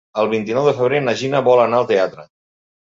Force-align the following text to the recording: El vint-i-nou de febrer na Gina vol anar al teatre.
El 0.21 0.29
vint-i-nou 0.29 0.65
de 0.69 0.73
febrer 0.79 1.03
na 1.05 1.15
Gina 1.21 1.45
vol 1.51 1.65
anar 1.69 1.85
al 1.85 1.91
teatre. 1.95 2.29